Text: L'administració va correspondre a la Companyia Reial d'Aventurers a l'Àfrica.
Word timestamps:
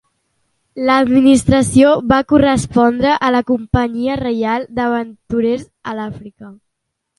L'administració 0.85 1.91
va 2.13 2.19
correspondre 2.33 3.11
a 3.29 3.31
la 3.37 3.43
Companyia 3.53 4.17
Reial 4.23 4.69
d'Aventurers 4.81 5.71
a 5.93 5.97
l'Àfrica. 6.01 6.53